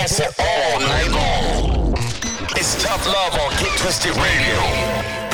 dancing 0.00 0.26
all 0.38 0.80
night 0.80 1.10
long. 1.10 1.92
It's 2.56 2.82
tough 2.82 3.06
love 3.06 3.34
on 3.34 3.50
Get 3.60 3.76
Twisted 3.78 4.16
Radio. 4.16 5.29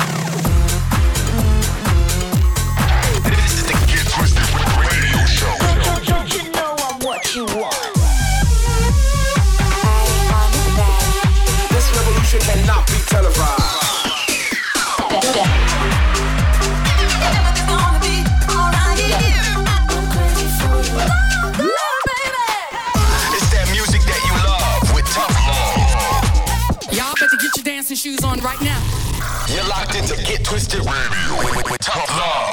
You're 29.49 29.63
locked 29.63 29.95
into 29.95 30.15
Get 30.23 30.43
Twisted 30.43 30.79
Radio 30.79 31.37
with, 31.37 31.55
with, 31.55 31.71
with 31.71 31.79
tough 31.79 32.09
love. 32.09 32.46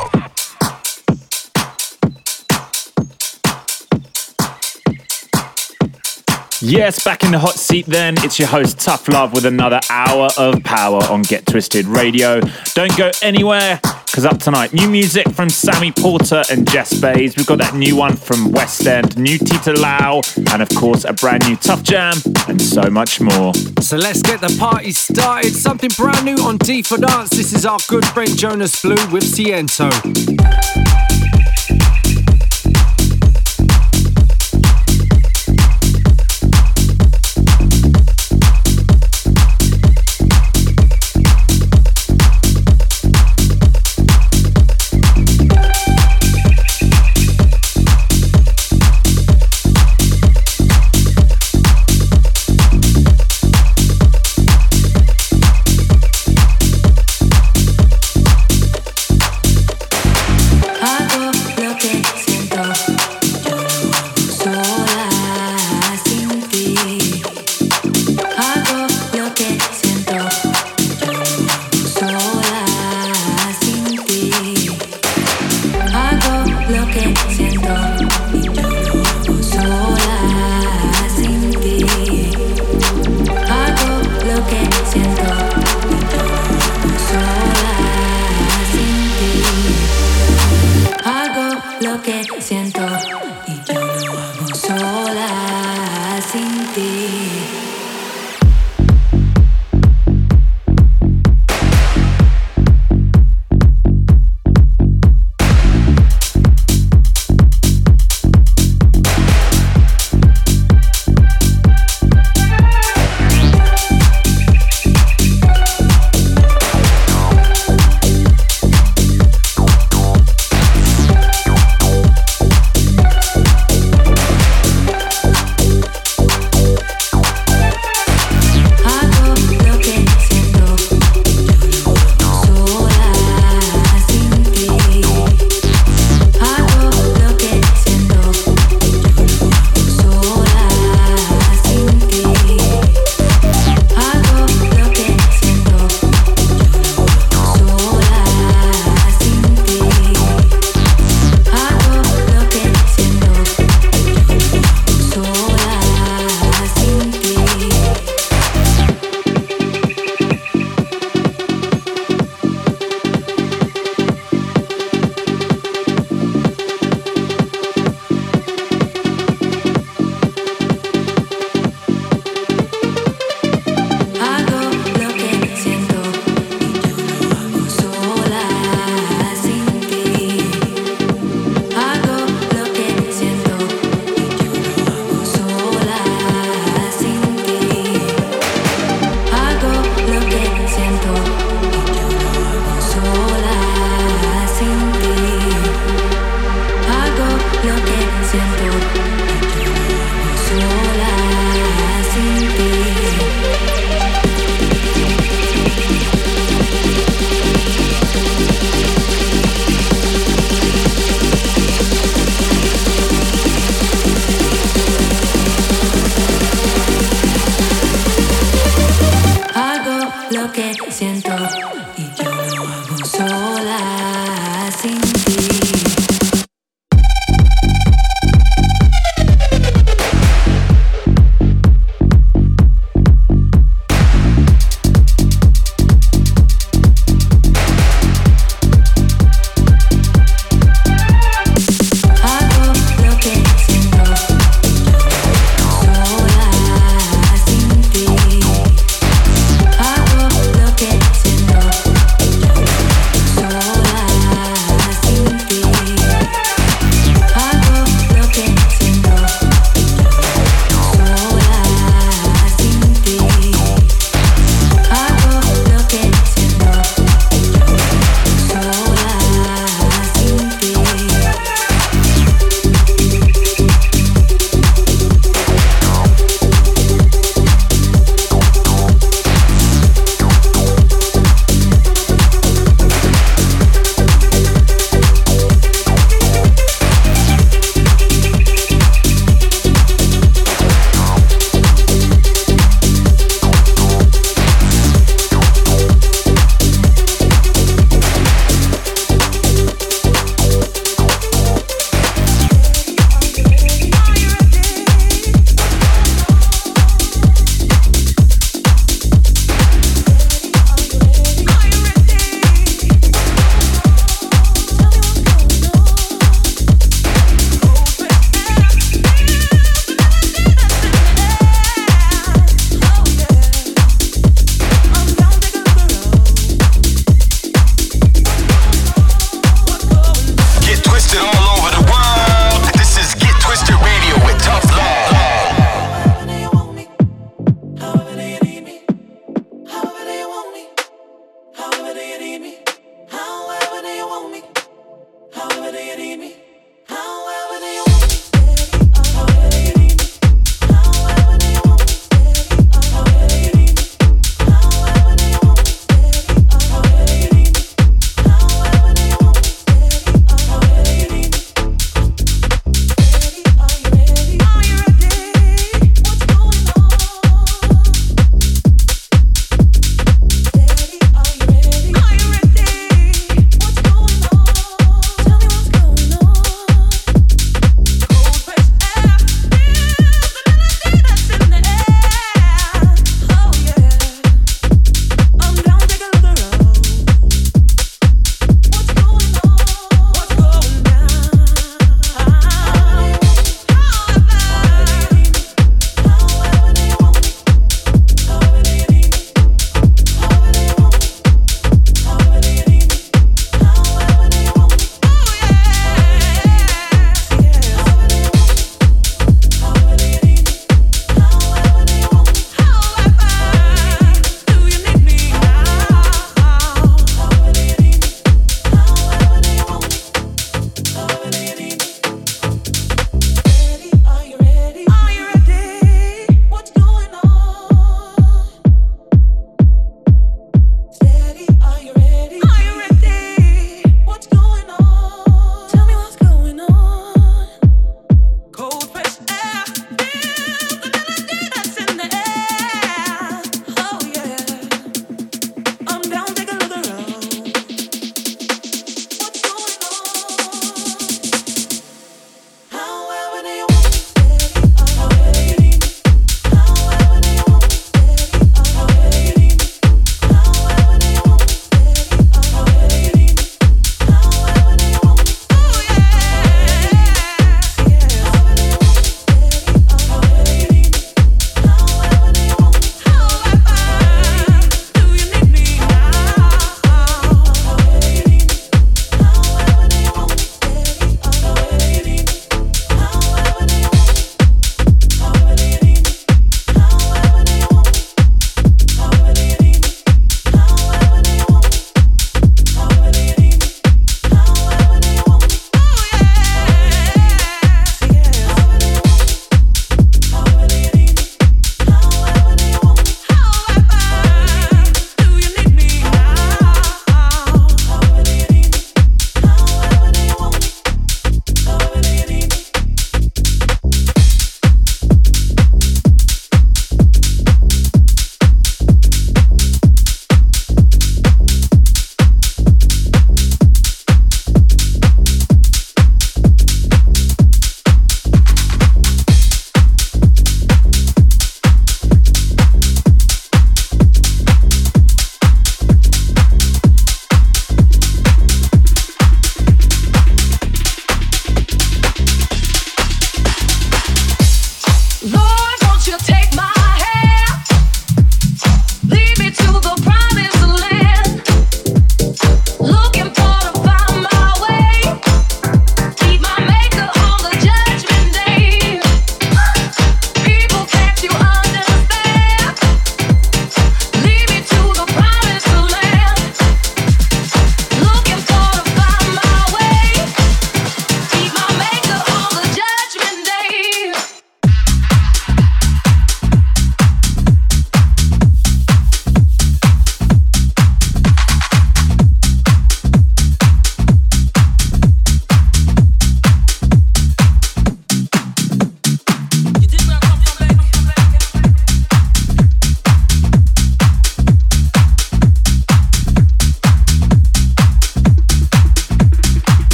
Yes, 6.66 7.04
back 7.04 7.22
in 7.24 7.30
the 7.30 7.38
hot 7.38 7.56
seat 7.56 7.84
then. 7.84 8.14
It's 8.18 8.38
your 8.38 8.48
host, 8.48 8.80
Tough 8.80 9.06
Love, 9.08 9.34
with 9.34 9.44
another 9.44 9.80
hour 9.90 10.30
of 10.38 10.64
power 10.64 11.02
on 11.10 11.20
Get 11.20 11.44
Twisted 11.44 11.84
Radio. 11.84 12.40
Don't 12.72 12.96
go 12.96 13.10
anywhere, 13.20 13.78
because 14.06 14.24
up 14.24 14.38
tonight, 14.38 14.72
new 14.72 14.88
music 14.88 15.28
from 15.32 15.50
Sammy 15.50 15.92
Porter 15.92 16.42
and 16.50 16.66
Jess 16.70 16.98
Bays. 16.98 17.36
We've 17.36 17.46
got 17.46 17.58
that 17.58 17.74
new 17.74 17.96
one 17.96 18.16
from 18.16 18.50
West 18.50 18.86
End, 18.86 19.18
new 19.18 19.36
Tita 19.36 19.74
Lau, 19.74 20.22
and 20.52 20.62
of 20.62 20.70
course, 20.70 21.04
a 21.04 21.12
brand 21.12 21.46
new 21.46 21.56
Tough 21.56 21.82
Jam, 21.82 22.14
and 22.48 22.60
so 22.60 22.88
much 22.88 23.20
more. 23.20 23.52
So 23.82 23.98
let's 23.98 24.22
get 24.22 24.40
the 24.40 24.56
party 24.58 24.92
started. 24.92 25.54
Something 25.54 25.90
brand 25.98 26.24
new 26.24 26.42
on 26.42 26.56
D 26.56 26.82
for 26.82 26.96
Dance. 26.96 27.28
This 27.28 27.52
is 27.52 27.66
our 27.66 27.78
good 27.88 28.06
friend 28.06 28.34
Jonas 28.38 28.80
Blue 28.80 28.94
with 29.12 29.24
Ciento. 29.24 29.90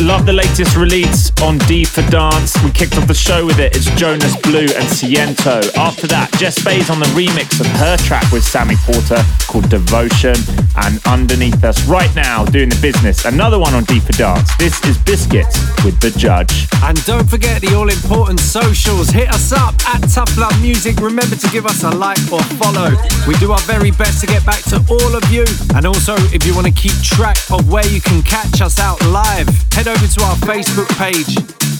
Love 0.00 0.24
the 0.24 0.32
latest 0.32 0.76
release 0.76 1.30
on 1.42 1.58
D 1.68 1.84
for 1.84 2.00
Dance. 2.08 2.56
We 2.64 2.70
kicked 2.70 2.96
off 2.96 3.06
the 3.06 3.12
show 3.12 3.44
with 3.44 3.58
it. 3.58 3.76
It's 3.76 3.84
Jonas 4.00 4.34
Blue 4.36 4.64
and 4.64 4.88
Ciento. 4.88 5.60
After 5.76 6.06
that, 6.06 6.32
Jess 6.38 6.64
Bays 6.64 6.88
on 6.88 7.00
the 7.00 7.10
remix 7.12 7.60
of 7.60 7.66
her 7.76 7.98
track 7.98 8.24
with 8.32 8.42
Sammy 8.42 8.76
Porter 8.88 9.20
called 9.46 9.68
Devotion. 9.68 10.34
And 10.76 11.04
underneath 11.06 11.62
us 11.64 11.84
right 11.84 12.08
now, 12.16 12.46
doing 12.46 12.70
the 12.70 12.80
business, 12.80 13.26
another 13.26 13.58
one 13.58 13.74
on 13.74 13.84
D 13.84 14.00
for 14.00 14.12
Dance. 14.12 14.48
This 14.56 14.80
is 14.86 14.96
Biscits 14.96 15.60
with 15.84 16.00
The 16.00 16.10
Judge. 16.16 16.66
And 16.82 16.96
don't 17.04 17.28
forget 17.28 17.60
the 17.60 17.76
all 17.76 17.90
important 17.90 18.40
socials. 18.40 19.10
Hit 19.10 19.28
us 19.28 19.52
up 19.52 19.74
at 19.84 20.00
Tough 20.08 20.32
Love 20.38 20.56
Music. 20.62 20.96
Remember 20.96 21.36
to 21.36 21.48
give 21.50 21.66
us 21.66 21.84
a 21.84 21.90
like 21.90 22.20
or 22.32 22.42
follow. 22.56 22.96
We 23.28 23.36
do 23.36 23.52
our 23.52 23.60
very 23.68 23.90
best 23.92 24.22
to 24.22 24.26
get 24.26 24.46
back 24.46 24.64
to 24.72 24.80
all 24.88 25.12
of 25.14 25.28
you. 25.28 25.44
And 25.76 25.84
also, 25.84 26.16
if 26.32 26.46
you 26.46 26.54
want 26.54 26.66
to 26.68 26.72
keep 26.72 26.96
track 27.04 27.36
of 27.52 27.70
where 27.70 27.86
you 27.86 28.00
can 28.00 28.22
catch 28.22 28.62
us 28.62 28.80
out 28.80 28.96
live, 29.04 29.46
head 29.76 29.89
over 29.90 30.06
to 30.06 30.22
our 30.22 30.36
Facebook 30.46 30.88
page. 30.98 31.34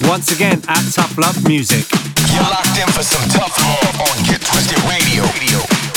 Once 0.09 0.33
again, 0.33 0.61
at 0.67 0.83
Tough 0.93 1.17
Love 1.17 1.47
Music. 1.47 1.87
You're 2.33 2.43
locked 2.43 2.77
in 2.77 2.89
for 2.89 3.03
some 3.03 3.23
tough 3.31 3.57
love 3.59 4.01
on 4.01 4.25
Get 4.25 4.41
Twisted 4.41 4.83
Radio. 4.85 5.23
Thank 5.23 5.90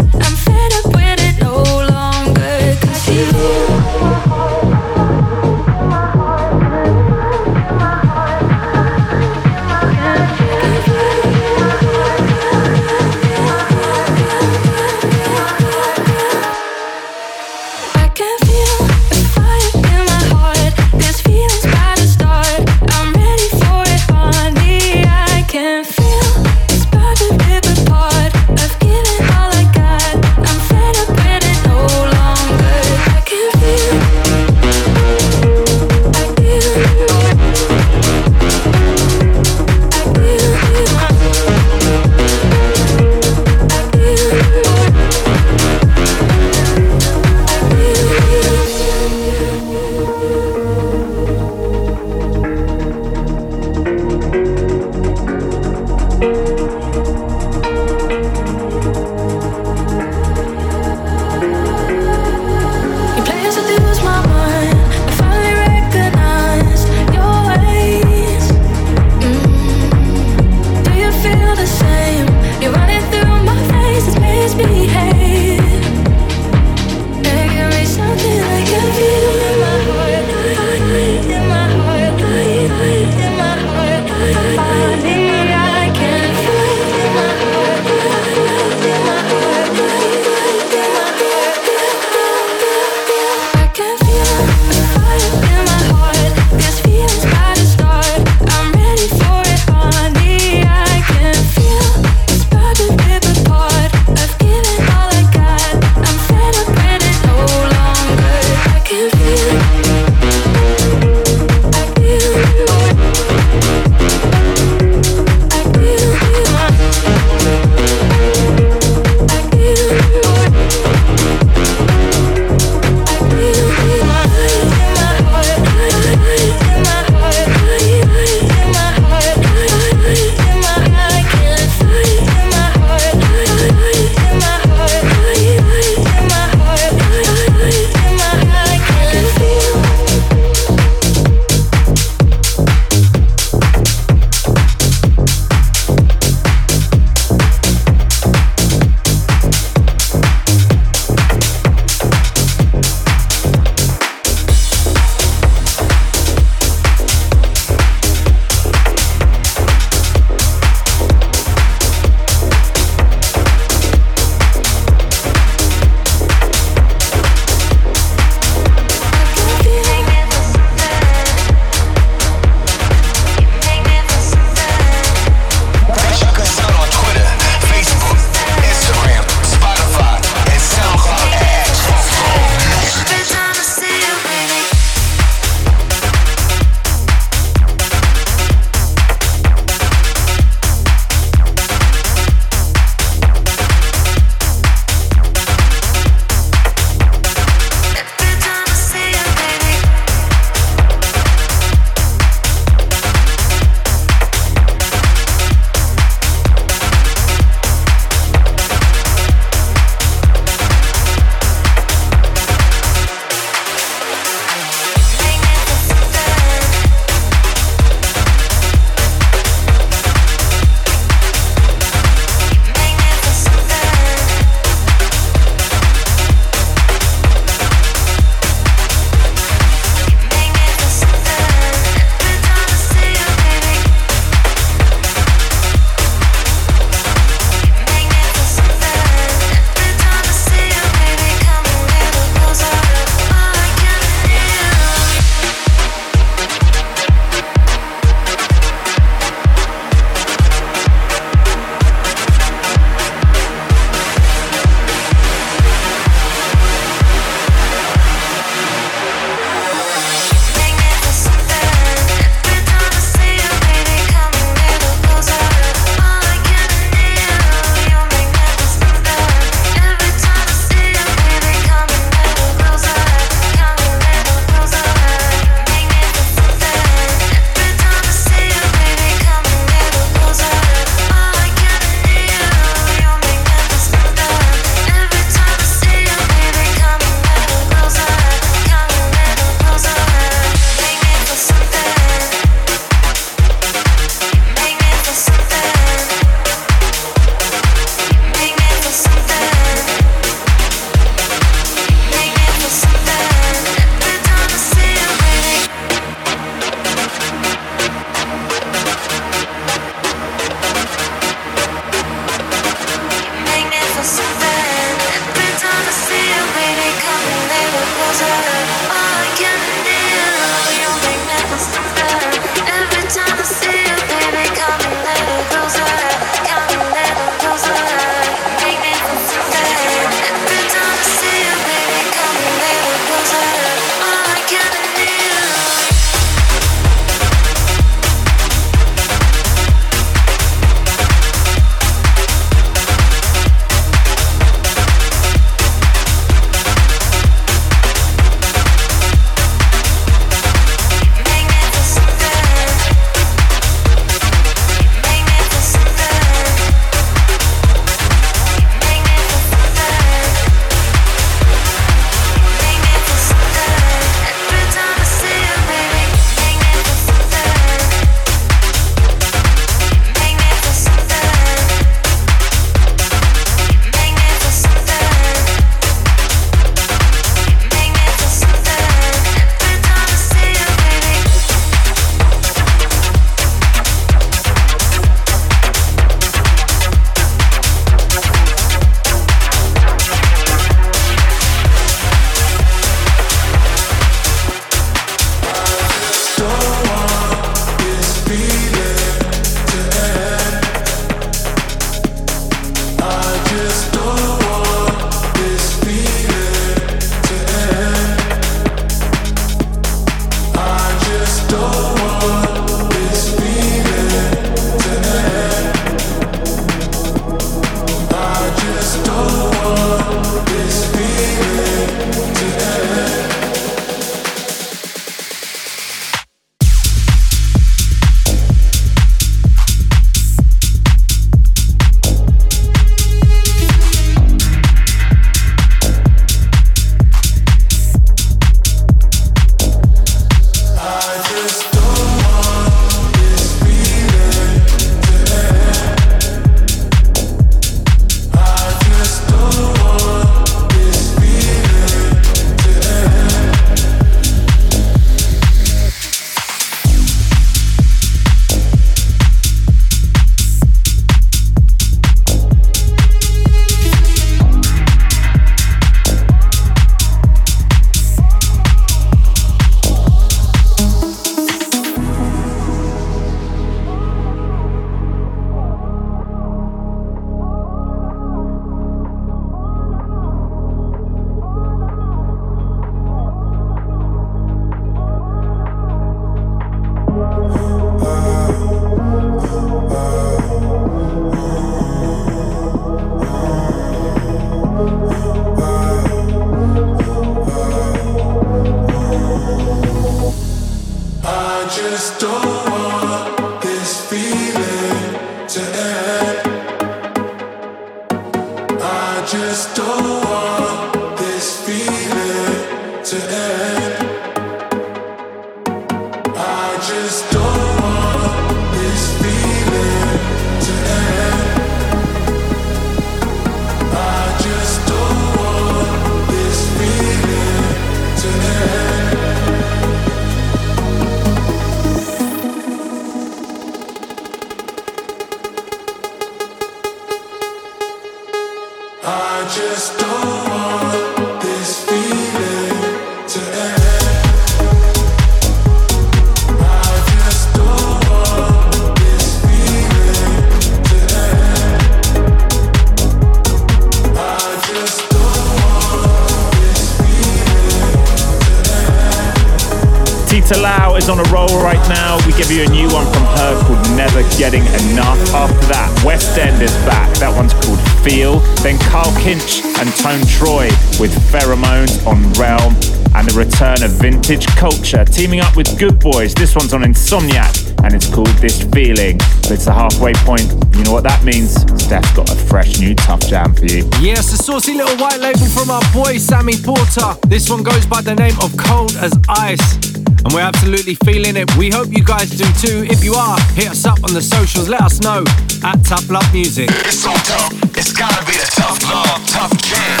Tita 560.44 560.60
Lau 560.60 560.96
is 560.96 561.08
on 561.08 561.18
a 561.18 561.22
roll 561.32 561.48
right 561.62 561.80
now. 561.88 562.18
We 562.26 562.34
give 562.34 562.50
you 562.50 562.64
a 562.64 562.68
new 562.68 562.84
one 562.92 563.06
from 563.14 563.24
her 563.24 563.64
called 563.64 563.96
Never 563.96 564.20
Getting 564.36 564.60
Enough. 564.92 565.16
After 565.32 565.66
that, 565.72 566.02
West 566.04 566.36
End 566.36 566.60
is 566.60 566.74
back. 566.84 567.08
That 567.16 567.34
one's 567.34 567.54
called 567.54 567.80
Feel. 568.04 568.40
Then 568.60 568.76
Carl 568.92 569.08
Kinch 569.24 569.64
and 569.80 569.88
Tone 569.96 570.20
Troy 570.28 570.68
with 571.00 571.16
Pheromones 571.32 571.96
on 572.06 572.20
Realm. 572.36 572.76
And 573.16 573.26
the 573.26 573.32
return 573.32 573.82
of 573.82 573.96
Vintage 573.96 574.44
Culture 574.60 575.06
teaming 575.06 575.40
up 575.40 575.56
with 575.56 575.78
Goodboys. 575.78 576.34
This 576.34 576.54
one's 576.54 576.74
on 576.74 576.82
Insomniac 576.82 577.80
and 577.82 577.94
it's 577.94 578.12
called 578.12 578.28
This 578.44 578.64
Feeling. 578.68 579.16
It's 579.48 579.64
the 579.64 579.72
halfway 579.72 580.12
point. 580.28 580.44
You 580.76 580.84
know 580.84 580.92
what 580.92 581.04
that 581.04 581.24
means? 581.24 581.56
Steph's 581.80 582.12
got 582.12 582.28
a 582.30 582.36
fresh 582.36 582.80
new 582.80 582.94
tough 582.94 583.20
jam 583.20 583.54
for 583.54 583.64
you. 583.64 583.88
Yes, 583.98 584.30
a 584.34 584.36
saucy 584.36 584.74
little 584.74 584.96
white 584.98 585.20
label 585.20 585.46
from 585.56 585.70
our 585.70 585.82
boy 585.94 586.18
Sammy 586.18 586.60
Porter. 586.60 587.16
This 587.28 587.48
one 587.48 587.62
goes 587.62 587.86
by 587.86 588.02
the 588.02 588.14
name 588.14 588.36
of 588.42 588.54
Cold 588.58 588.92
as 589.00 589.16
Ice. 589.30 590.03
And 590.24 590.32
we're 590.32 590.40
absolutely 590.40 590.94
feeling 591.04 591.36
it. 591.36 591.54
We 591.56 591.70
hope 591.70 591.88
you 591.90 592.02
guys 592.02 592.30
do 592.30 592.44
too. 592.64 592.84
If 592.90 593.04
you 593.04 593.14
are, 593.14 593.38
hit 593.52 593.70
us 593.70 593.84
up 593.84 594.02
on 594.04 594.14
the 594.14 594.22
socials. 594.22 594.68
Let 594.68 594.80
us 594.80 595.00
know 595.00 595.24
at 595.62 595.84
Tough 595.84 596.08
Love 596.10 596.32
Music. 596.32 596.70
It's 596.70 596.98
so 597.00 597.12
tough. 597.12 597.52
It's 597.76 597.92
gotta 597.92 598.24
be 598.24 598.32
the 598.32 598.50
tough 598.56 598.82
love, 598.88 599.26
tough 599.28 599.52
jam. 599.62 600.00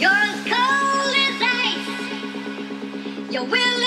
You're 0.00 0.10
as 0.10 0.42
cold 0.42 1.14
as 1.14 1.40
ice. 1.40 3.32
You're 3.32 3.44
willing 3.44 3.77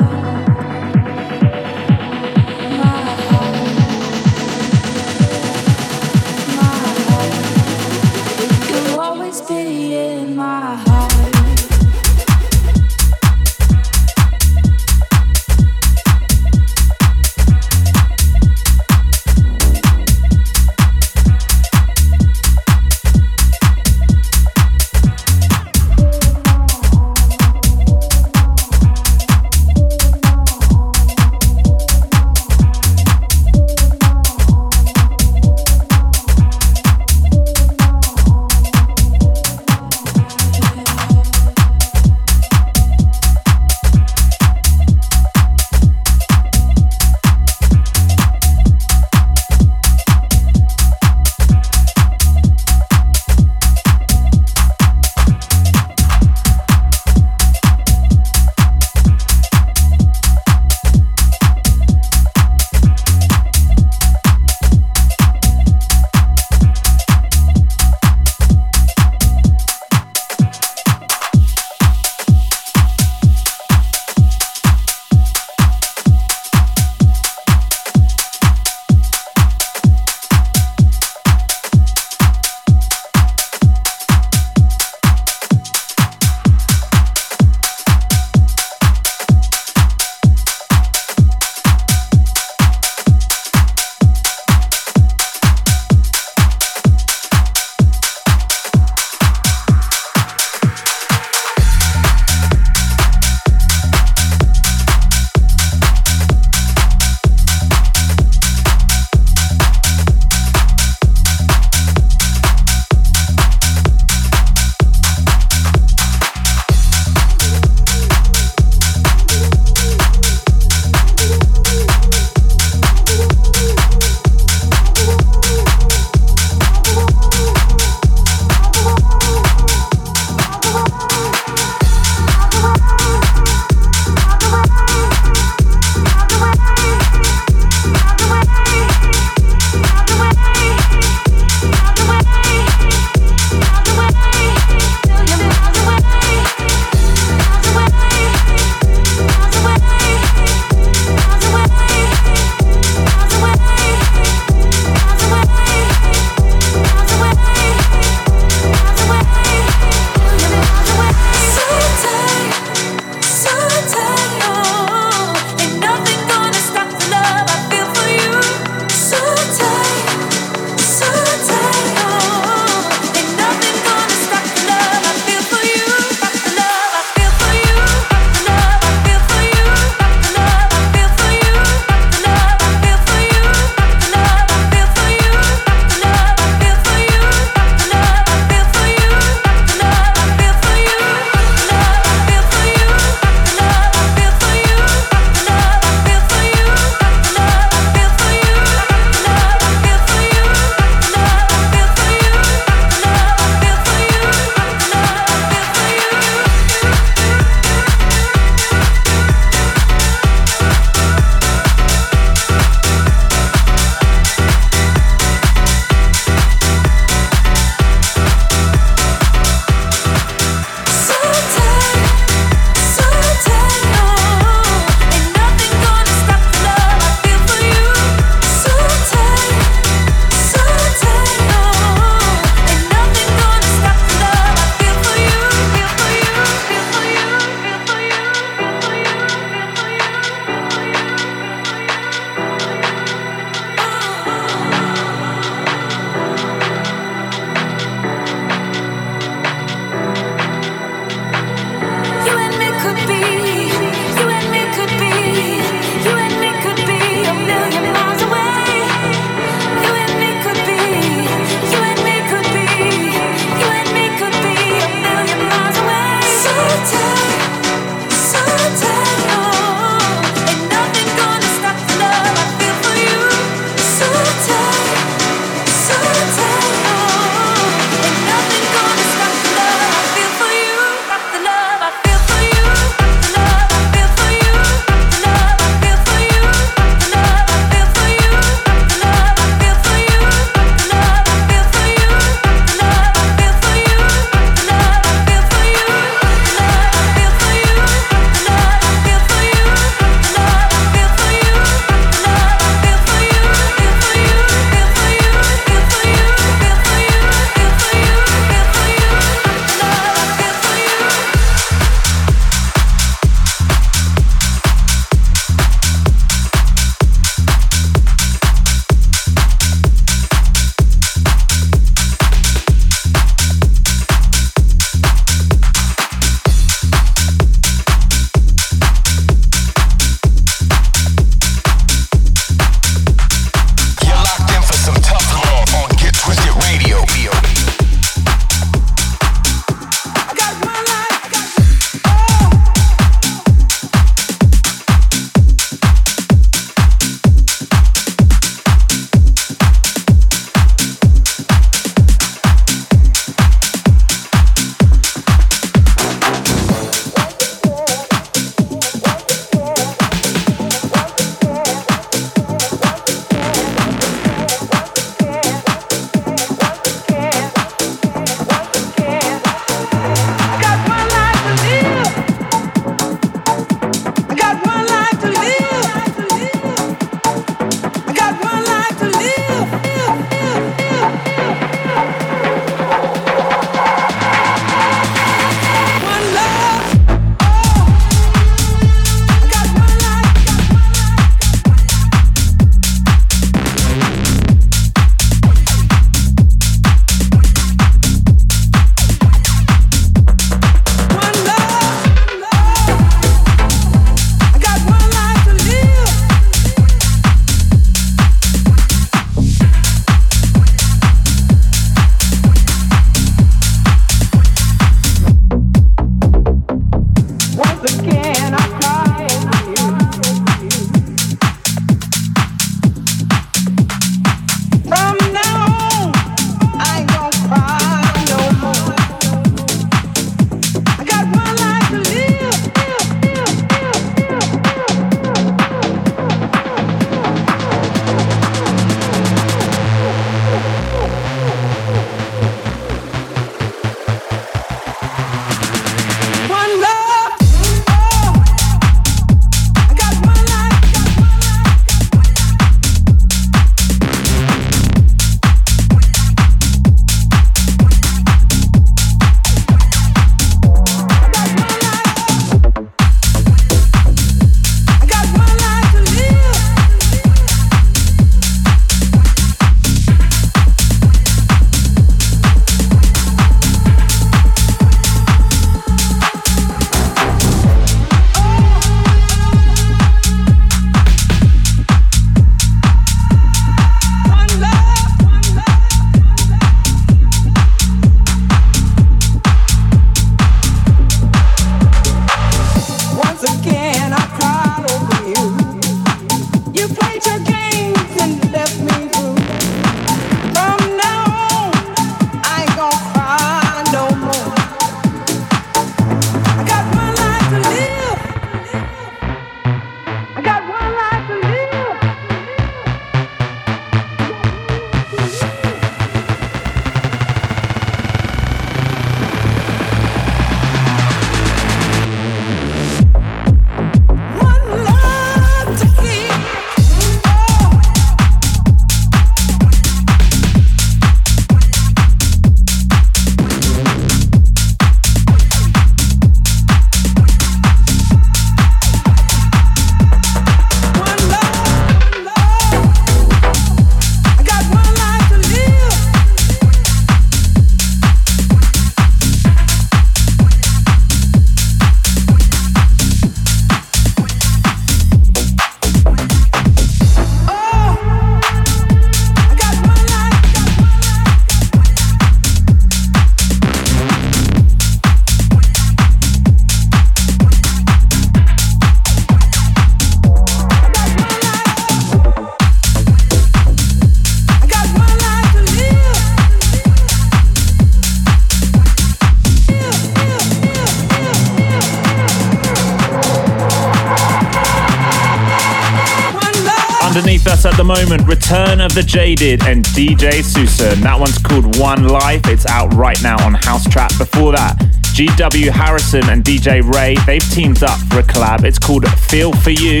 moment, 587.94 588.26
Return 588.26 588.80
of 588.80 588.92
the 588.94 589.02
Jaded 589.02 589.62
and 589.64 589.84
DJ 589.84 590.42
Sousa. 590.42 590.90
And 590.90 591.02
that 591.02 591.18
one's 591.18 591.38
called 591.38 591.78
One 591.78 592.08
Life. 592.08 592.46
It's 592.46 592.66
out 592.66 592.92
right 592.94 593.20
now 593.22 593.36
on 593.46 593.54
House 593.54 593.88
Trap. 593.88 594.10
Before 594.18 594.50
that, 594.52 594.76
GW 595.14 595.70
Harrison 595.70 596.28
and 596.28 596.42
DJ 596.42 596.82
Ray, 596.82 597.14
they've 597.24 597.44
teamed 597.50 597.84
up 597.84 597.98
for 598.10 598.18
a 598.18 598.22
collab. 598.22 598.64
It's 598.64 598.78
called 598.78 599.06
Feel 599.30 599.52
For 599.52 599.70
You, 599.70 600.00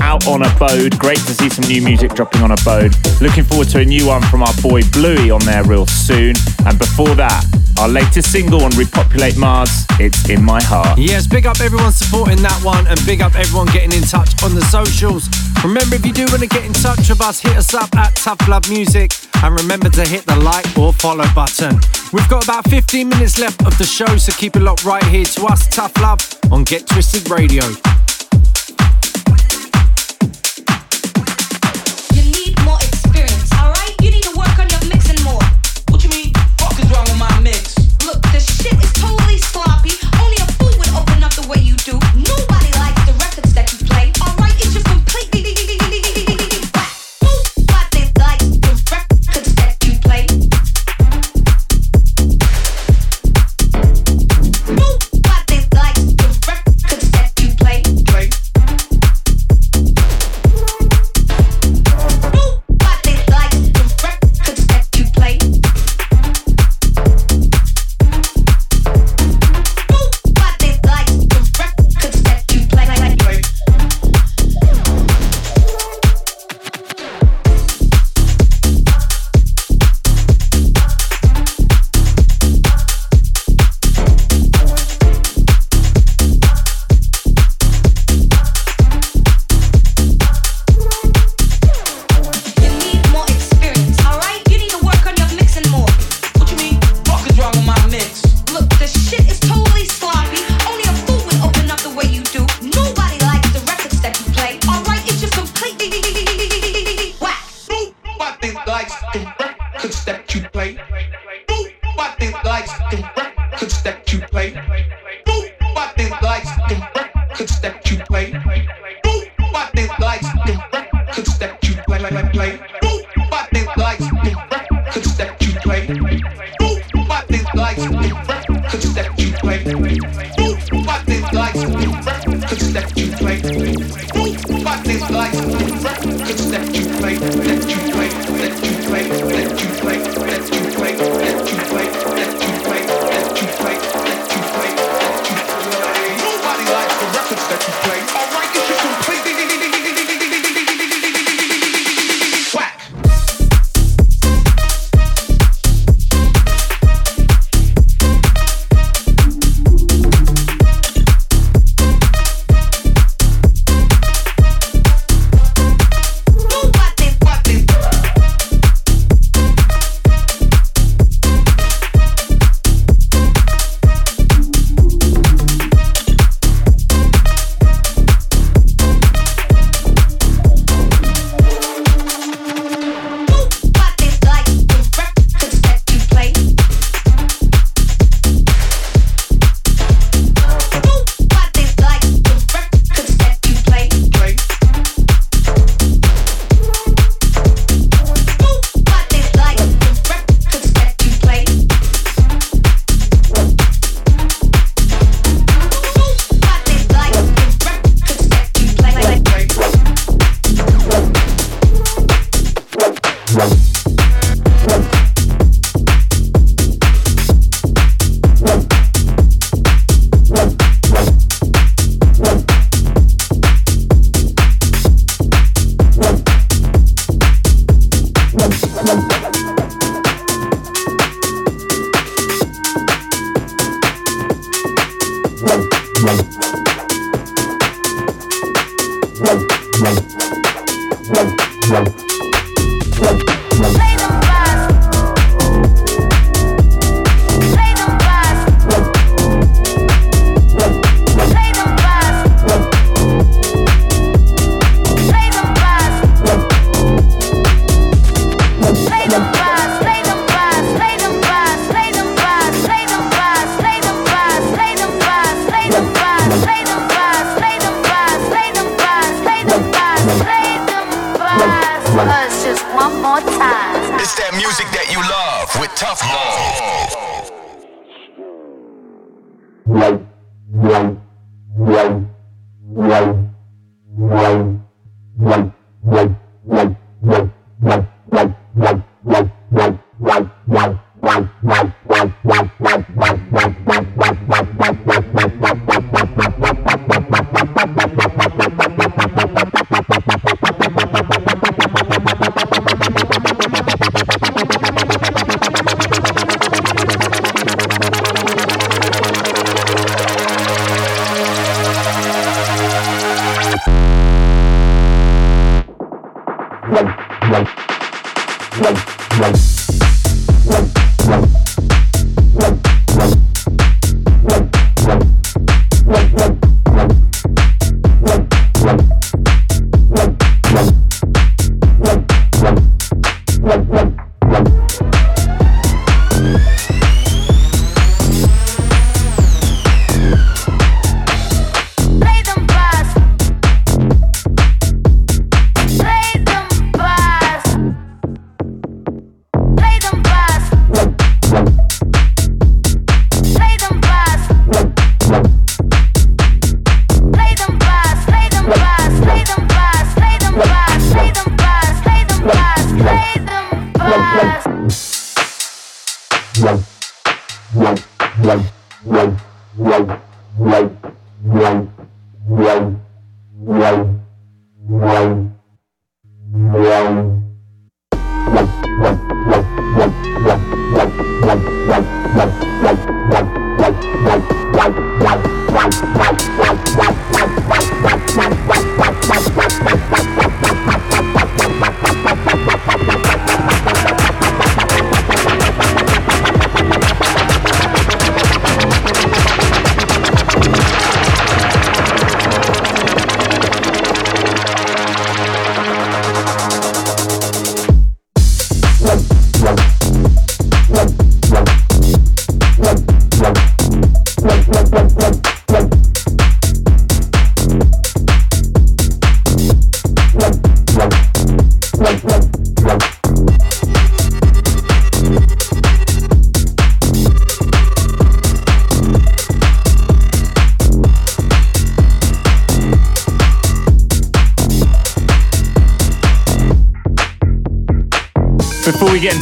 out 0.00 0.26
on 0.26 0.42
Abode. 0.42 0.98
Great 0.98 1.18
to 1.18 1.34
see 1.34 1.50
some 1.50 1.68
new 1.68 1.82
music 1.82 2.14
dropping 2.14 2.42
on 2.42 2.50
Abode. 2.50 2.94
Looking 3.20 3.44
forward 3.44 3.68
to 3.70 3.80
a 3.80 3.84
new 3.84 4.06
one 4.06 4.22
from 4.22 4.42
our 4.42 4.54
boy 4.62 4.80
Bluey 4.92 5.30
on 5.30 5.44
there 5.44 5.64
real 5.64 5.86
soon. 5.86 6.34
And 6.64 6.78
before 6.78 7.14
that, 7.16 7.44
our 7.78 7.88
latest 7.88 8.32
single 8.32 8.64
on 8.64 8.70
Repopulate 8.72 9.36
Mars, 9.36 9.84
It's 10.00 10.28
In 10.30 10.42
My 10.42 10.62
Heart. 10.62 10.98
Yes, 10.98 11.26
big 11.26 11.44
up 11.44 11.60
everyone 11.60 11.92
supporting 11.92 12.40
that 12.42 12.58
one 12.64 12.86
and 12.86 12.98
big 13.04 13.20
up 13.20 13.34
everyone 13.34 13.66
getting 13.66 13.92
in 13.92 14.02
touch 14.02 14.42
on 14.42 14.54
the 14.54 14.62
socials. 14.62 15.28
Remember, 15.64 15.96
if 15.96 16.04
you 16.04 16.12
do 16.12 16.26
want 16.26 16.42
to 16.42 16.46
get 16.46 16.66
in 16.66 16.74
touch 16.74 17.08
with 17.08 17.22
us, 17.22 17.40
hit 17.40 17.56
us 17.56 17.72
up 17.72 17.88
at 17.96 18.14
Tough 18.16 18.46
Love 18.48 18.68
Music 18.68 19.10
and 19.42 19.58
remember 19.58 19.88
to 19.88 20.06
hit 20.06 20.26
the 20.26 20.36
like 20.36 20.66
or 20.76 20.92
follow 20.92 21.24
button. 21.34 21.80
We've 22.12 22.28
got 22.28 22.44
about 22.44 22.68
15 22.68 23.08
minutes 23.08 23.38
left 23.38 23.64
of 23.66 23.76
the 23.78 23.84
show, 23.84 24.18
so 24.18 24.30
keep 24.32 24.56
it 24.56 24.60
locked 24.60 24.84
right 24.84 25.04
here 25.04 25.24
to 25.24 25.46
us, 25.46 25.66
Tough 25.68 25.96
Love, 26.02 26.20
on 26.52 26.64
Get 26.64 26.86
Twisted 26.86 27.30
Radio. 27.30 27.64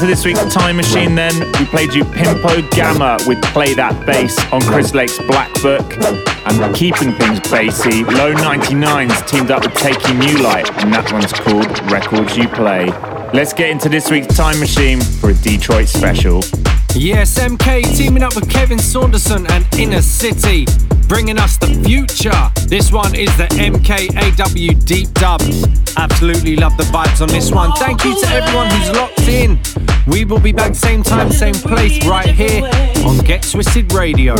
Into 0.02 0.16
this 0.16 0.24
week's 0.24 0.52
Time 0.52 0.76
Machine, 0.76 1.14
then, 1.14 1.32
we 1.58 1.64
played 1.66 1.94
you 1.94 2.02
Pimpo 2.02 2.68
Gamma 2.70 3.18
with 3.26 3.40
Play 3.52 3.74
That 3.74 4.04
Bass 4.04 4.36
on 4.52 4.60
Chris 4.62 4.94
Lake's 4.94 5.18
Black 5.18 5.52
Book. 5.62 5.84
And 6.46 6.74
keeping 6.74 7.12
things 7.12 7.38
bassy, 7.50 8.02
Low 8.04 8.34
99s 8.34 9.28
teamed 9.28 9.50
up 9.50 9.62
with 9.64 9.74
Taking 9.74 10.18
New 10.18 10.38
Light, 10.42 10.68
and 10.82 10.92
that 10.92 11.12
one's 11.12 11.32
called 11.32 11.68
Records 11.90 12.36
You 12.36 12.48
Play. 12.48 12.86
Let's 13.32 13.52
get 13.52 13.70
into 13.70 13.88
this 13.88 14.10
week's 14.10 14.34
Time 14.34 14.58
Machine 14.58 15.00
for 15.00 15.30
a 15.30 15.34
Detroit 15.34 15.88
special. 15.88 16.42
Yes, 16.94 17.38
MK 17.38 17.96
teaming 17.96 18.22
up 18.22 18.34
with 18.34 18.50
Kevin 18.50 18.78
Saunderson 18.78 19.46
and 19.52 19.66
Inner 19.78 20.02
City, 20.02 20.66
bringing 21.06 21.38
us 21.38 21.58
the 21.58 21.68
future. 21.84 22.50
This 22.66 22.90
one 22.90 23.14
is 23.14 23.34
the 23.36 23.46
MKAW 23.46 24.84
Deep 24.84 25.12
Dub. 25.14 25.40
Absolutely 25.96 26.56
love 26.56 26.76
the 26.76 26.84
vibes 26.84 27.20
on 27.20 27.28
this 27.28 27.52
one. 27.52 27.72
Thank 27.76 28.04
you 28.04 28.20
to 28.20 28.28
everyone 28.28 28.68
who's 28.70 28.90
locked 28.96 29.28
in. 29.28 29.60
We 30.06 30.24
will 30.24 30.40
be 30.40 30.52
back 30.52 30.74
same 30.74 31.02
time, 31.02 31.30
same 31.30 31.54
place, 31.54 32.04
right 32.06 32.26
here 32.26 32.64
on 33.06 33.18
Get 33.18 33.42
Twisted 33.42 33.92
Radio. 33.92 34.34